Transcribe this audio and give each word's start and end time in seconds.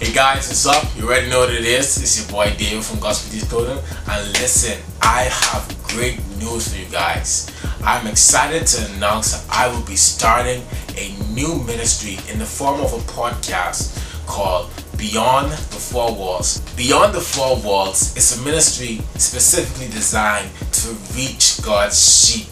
Hey 0.00 0.14
guys, 0.14 0.46
what's 0.46 0.64
up? 0.64 0.96
You 0.96 1.08
already 1.08 1.28
know 1.28 1.40
what 1.40 1.52
it 1.52 1.64
is. 1.64 2.00
It's 2.00 2.20
your 2.20 2.30
boy 2.30 2.54
David 2.56 2.84
from 2.84 3.00
Gospel 3.00 3.48
Clothing. 3.48 3.84
And 4.08 4.28
listen, 4.34 4.80
I 5.02 5.22
have 5.22 5.76
great 5.88 6.20
news 6.38 6.72
for 6.72 6.78
you 6.78 6.86
guys. 6.86 7.50
I'm 7.82 8.06
excited 8.06 8.64
to 8.68 8.92
announce 8.92 9.32
that 9.32 9.44
I 9.52 9.66
will 9.66 9.84
be 9.84 9.96
starting 9.96 10.62
a 10.96 11.34
new 11.34 11.64
ministry 11.64 12.16
in 12.32 12.38
the 12.38 12.44
form 12.44 12.80
of 12.80 12.92
a 12.92 12.98
podcast 13.10 14.24
called 14.24 14.70
Beyond 14.96 15.50
the 15.50 15.82
Four 15.90 16.14
Walls. 16.14 16.60
Beyond 16.76 17.12
the 17.12 17.20
Four 17.20 17.60
Walls 17.60 18.16
is 18.16 18.40
a 18.40 18.44
ministry 18.44 19.00
specifically 19.16 19.88
designed 19.88 20.48
to 20.74 20.90
reach 21.16 21.60
God's 21.62 21.98
sheep. 21.98 22.46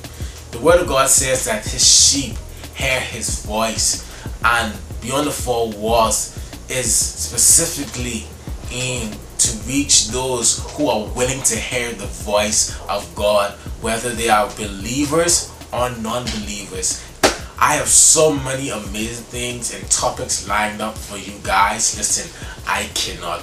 The 0.50 0.58
Word 0.58 0.80
of 0.80 0.88
God 0.88 1.08
says 1.08 1.44
that 1.44 1.64
His 1.64 1.86
sheep 1.86 2.36
hear 2.74 2.98
His 2.98 3.46
voice, 3.46 4.04
and 4.44 4.76
Beyond 5.00 5.28
the 5.28 5.30
Four 5.30 5.70
Walls 5.70 6.36
is 6.68 6.94
specifically 6.94 8.24
aimed 8.70 9.16
to 9.38 9.56
reach 9.68 10.08
those 10.08 10.64
who 10.74 10.88
are 10.88 11.08
willing 11.14 11.42
to 11.42 11.56
hear 11.56 11.92
the 11.92 12.06
voice 12.06 12.78
of 12.88 13.12
God, 13.14 13.52
whether 13.80 14.10
they 14.10 14.28
are 14.28 14.48
believers 14.56 15.52
or 15.72 15.90
non 15.90 16.24
believers. 16.24 17.02
I 17.58 17.74
have 17.74 17.88
so 17.88 18.34
many 18.34 18.68
amazing 18.70 19.24
things 19.24 19.74
and 19.74 19.90
topics 19.90 20.46
lined 20.46 20.82
up 20.82 20.96
for 20.96 21.16
you 21.16 21.32
guys. 21.42 21.96
Listen, 21.96 22.30
I 22.66 22.84
cannot 22.94 23.40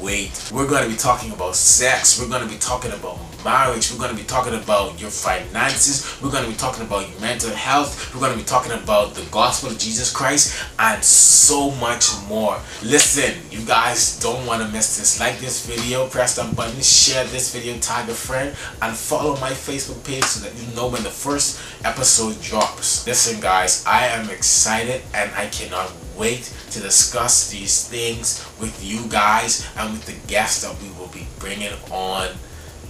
wait. 0.00 0.50
We're 0.52 0.68
going 0.68 0.84
to 0.84 0.90
be 0.90 0.96
talking 0.96 1.32
about 1.32 1.56
sex, 1.56 2.20
we're 2.20 2.28
going 2.28 2.42
to 2.42 2.48
be 2.48 2.58
talking 2.58 2.92
about 2.92 3.18
marriage, 3.44 3.90
we're 3.90 3.98
going 3.98 4.14
to 4.14 4.16
be 4.16 4.26
talking 4.26 4.54
about 4.54 5.00
your 5.00 5.10
finances, 5.10 6.20
we're 6.22 6.30
going 6.30 6.44
to 6.44 6.50
be 6.50 6.56
talking 6.56 6.84
about 6.84 7.08
your 7.08 7.20
mental 7.20 7.50
health, 7.50 8.14
we're 8.14 8.20
going 8.20 8.32
to 8.32 8.38
be 8.38 8.44
talking 8.44 8.72
about 8.72 9.14
the 9.14 9.24
gospel 9.30 9.70
of 9.70 9.78
Jesus 9.78 10.12
Christ, 10.12 10.62
and 10.78 11.02
so 11.02 11.70
much 11.72 12.06
more. 12.28 12.58
Listen, 12.82 13.34
you 13.50 13.64
guys 13.66 14.18
don't 14.20 14.46
want 14.46 14.62
to 14.62 14.68
miss 14.68 14.98
this. 14.98 15.20
Like 15.20 15.38
this 15.38 15.66
video, 15.66 16.08
press 16.08 16.36
that 16.36 16.54
button, 16.56 16.80
share 16.80 17.24
this 17.26 17.54
video, 17.54 17.78
tag 17.78 18.08
a 18.08 18.14
friend, 18.14 18.54
and 18.82 18.96
follow 18.96 19.36
my 19.36 19.50
Facebook 19.50 20.04
page 20.04 20.24
so 20.24 20.48
that 20.48 20.54
you 20.60 20.74
know 20.74 20.88
when 20.88 21.02
the 21.02 21.10
first 21.10 21.60
episode 21.84 22.40
drops. 22.42 23.06
Listen, 23.06 23.40
guys, 23.40 23.84
I 23.86 24.06
am 24.06 24.30
excited 24.30 25.02
and 25.14 25.30
I 25.32 25.46
cannot 25.46 25.92
wait 26.20 26.52
to 26.70 26.80
discuss 26.80 27.50
these 27.50 27.88
things 27.88 28.46
with 28.60 28.84
you 28.84 29.08
guys 29.08 29.66
and 29.78 29.90
with 29.92 30.04
the 30.04 30.28
guests 30.28 30.62
that 30.62 30.82
we 30.82 30.90
will 31.00 31.08
be 31.08 31.26
bringing 31.38 31.72
on 31.90 32.28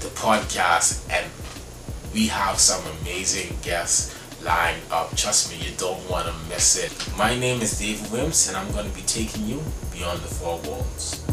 the 0.00 0.09
podcast. 0.19 1.09
And 1.09 1.31
we 2.12 2.27
have 2.27 2.58
some 2.58 2.84
amazing 3.01 3.56
guests 3.62 4.19
lined 4.42 4.83
up. 4.91 5.17
Trust 5.17 5.53
me 5.53 5.64
you 5.64 5.77
don't 5.77 6.11
want 6.11 6.27
to 6.27 6.34
miss 6.48 6.77
it. 6.77 7.17
My 7.17 7.39
name 7.39 7.62
is 7.62 7.78
David 7.78 8.11
Wims 8.11 8.48
and 8.48 8.56
I'm 8.56 8.70
going 8.73 8.91
to 8.91 8.97
be 8.97 9.03
taking 9.03 9.47
you 9.47 9.62
beyond 9.92 10.19
the 10.23 10.34
four 10.34 10.58
walls 10.62 11.30